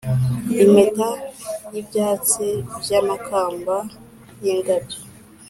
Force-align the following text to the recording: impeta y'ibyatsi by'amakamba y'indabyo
impeta 0.63 1.09
y'ibyatsi 1.73 2.47
by'amakamba 2.81 3.75
y'indabyo 4.43 4.99